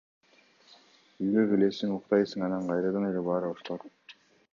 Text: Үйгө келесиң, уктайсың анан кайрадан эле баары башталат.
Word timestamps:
Үйгө 1.25 1.43
келесиң, 1.51 1.93
уктайсың 1.97 2.47
анан 2.47 2.65
кайрадан 2.71 3.07
эле 3.11 3.23
баары 3.29 3.53
башталат. 3.53 4.17